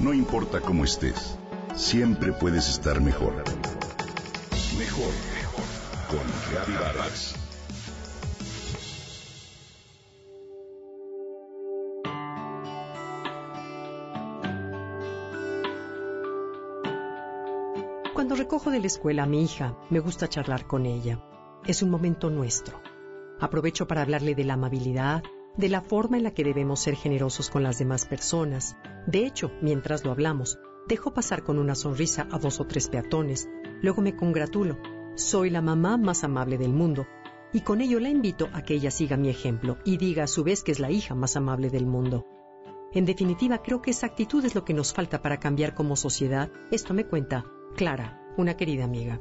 [0.00, 1.36] No importa cómo estés,
[1.74, 3.34] siempre puedes estar mejor.
[4.78, 5.64] Mejor, mejor.
[6.08, 7.34] Con Reavivadas.
[18.14, 21.22] Cuando recojo de la escuela a mi hija, me gusta charlar con ella.
[21.66, 22.80] Es un momento nuestro.
[23.38, 25.22] Aprovecho para hablarle de la amabilidad,
[25.56, 28.76] de la forma en la que debemos ser generosos con las demás personas.
[29.06, 30.58] De hecho, mientras lo hablamos,
[30.88, 33.48] dejo pasar con una sonrisa a dos o tres peatones,
[33.82, 34.78] luego me congratulo.
[35.14, 37.06] Soy la mamá más amable del mundo,
[37.52, 40.44] y con ello la invito a que ella siga mi ejemplo y diga a su
[40.44, 42.26] vez que es la hija más amable del mundo.
[42.92, 46.50] En definitiva, creo que esa actitud es lo que nos falta para cambiar como sociedad.
[46.70, 47.44] Esto me cuenta
[47.76, 49.20] Clara, una querida amiga.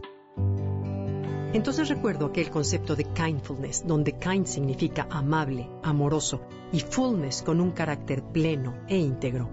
[1.51, 6.41] Entonces recuerdo aquel concepto de kindfulness, donde kind significa amable, amoroso,
[6.71, 9.49] y fullness con un carácter pleno e íntegro.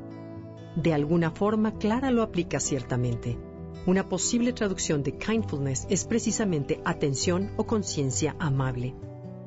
[0.76, 3.38] De alguna forma, Clara lo aplica ciertamente.
[3.86, 8.94] Una posible traducción de kindfulness es precisamente atención o conciencia amable.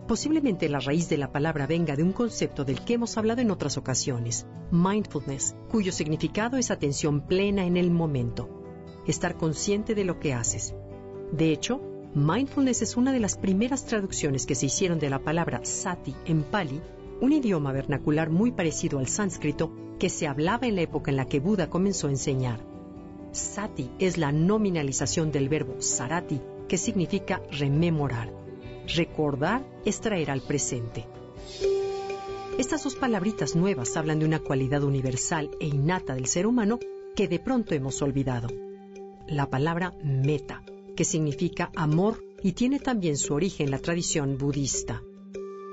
[0.07, 3.51] Posiblemente la raíz de la palabra venga de un concepto del que hemos hablado en
[3.51, 8.49] otras ocasiones, mindfulness, cuyo significado es atención plena en el momento,
[9.05, 10.73] estar consciente de lo que haces.
[11.31, 11.79] De hecho,
[12.15, 16.41] Mindfulness es una de las primeras traducciones que se hicieron de la palabra sati en
[16.41, 16.81] pali,
[17.21, 21.25] un idioma vernacular muy parecido al sánscrito que se hablaba en la época en la
[21.25, 22.65] que Buda comenzó a enseñar.
[23.31, 28.33] Sati es la nominalización del verbo sarati, que significa rememorar.
[28.87, 31.05] Recordar es traer al presente.
[32.57, 36.79] Estas dos palabritas nuevas hablan de una cualidad universal e innata del ser humano
[37.15, 38.47] que de pronto hemos olvidado.
[39.27, 40.63] La palabra meta
[40.99, 45.01] que significa amor y tiene también su origen en la tradición budista.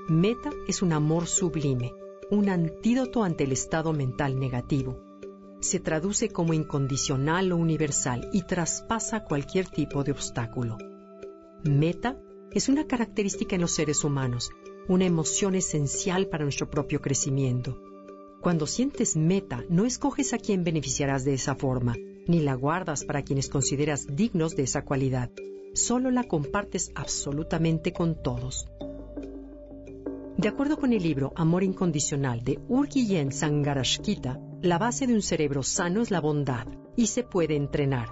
[0.08, 1.92] Meta es un amor sublime,
[2.30, 5.02] un antídoto ante el estado mental negativo.
[5.58, 10.78] Se traduce como incondicional o universal y traspasa cualquier tipo de obstáculo.
[11.64, 12.16] Meta
[12.52, 14.52] es una característica en los seres humanos,
[14.86, 17.82] una emoción esencial para nuestro propio crecimiento.
[18.40, 23.22] Cuando sientes meta, no escoges a quién beneficiarás de esa forma, ni la guardas para
[23.22, 25.30] quienes consideras dignos de esa cualidad.
[25.74, 28.68] Solo la compartes absolutamente con todos.
[30.36, 35.62] De acuerdo con el libro Amor Incondicional de Urgiyen Sangarashkita, la base de un cerebro
[35.62, 38.08] sano es la bondad y se puede entrenar.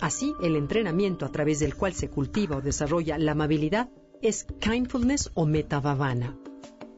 [0.00, 3.90] Así, el entrenamiento a través del cual se cultiva o desarrolla la amabilidad
[4.22, 6.38] es kindfulness o metavavana.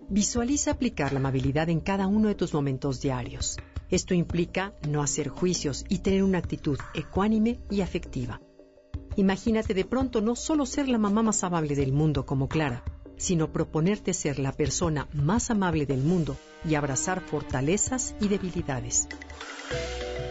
[0.08, 3.56] Visualiza aplicar la amabilidad en cada uno de tus momentos diarios.
[3.90, 8.40] Esto implica no hacer juicios y tener una actitud ecuánime y afectiva.
[9.16, 12.84] Imagínate de pronto no solo ser la mamá más amable del mundo como Clara,
[13.16, 19.08] sino proponerte ser la persona más amable del mundo y abrazar fortalezas y debilidades.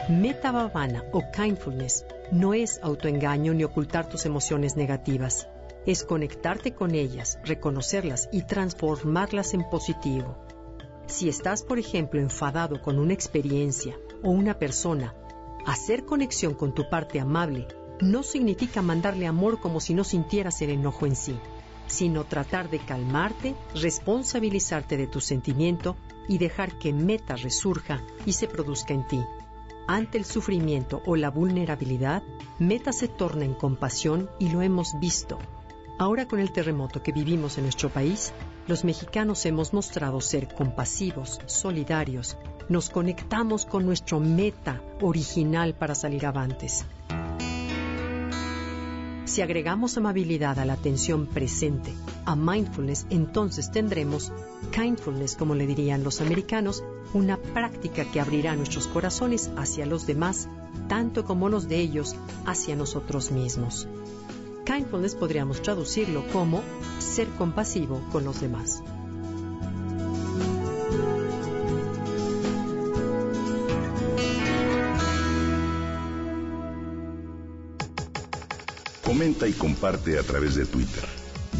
[0.09, 0.72] Meta
[1.12, 5.50] o kindfulness no es autoengaño ni ocultar tus emociones negativas.
[5.85, 10.38] Es conectarte con ellas, reconocerlas y transformarlas en positivo.
[11.07, 15.16] Si estás, por ejemplo, enfadado con una experiencia o una persona,
[15.66, 17.68] hacer conexión con tu parte amable
[18.01, 21.40] no significa mandarle amor como si no sintieras el enojo en sí,
[21.88, 25.96] sino tratar de calmarte, responsabilizarte de tu sentimiento
[26.28, 29.23] y dejar que meta resurja y se produzca en ti.
[29.88, 32.22] Ante el sufrimiento o la vulnerabilidad,
[32.59, 35.40] meta se torna en compasión y lo hemos visto.
[35.97, 38.34] Ahora con el terremoto que vivimos en nuestro país,
[38.67, 46.25] los mexicanos hemos mostrado ser compasivos, solidarios, nos conectamos con nuestro meta original para salir
[46.25, 46.85] avantes.
[49.23, 51.94] Si agregamos amabilidad a la atención presente,
[52.25, 54.31] a mindfulness, entonces tendremos
[54.72, 60.49] kindfulness, como le dirían los americanos, una práctica que abrirá nuestros corazones hacia los demás,
[60.89, 63.88] tanto como los de ellos hacia nosotros mismos.
[64.67, 66.61] Kindfulness podríamos traducirlo como
[67.00, 68.83] ser compasivo con los demás.
[79.05, 81.05] Comenta y comparte a través de Twitter.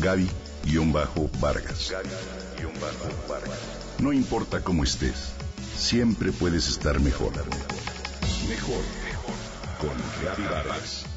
[0.02, 1.94] Gaby-Vargas.
[4.00, 5.32] No importa cómo estés,
[5.78, 7.32] siempre puedes estar mejor.
[8.50, 9.34] Mejor, mejor.
[9.80, 9.96] Con
[10.26, 11.17] Gaby Vargas.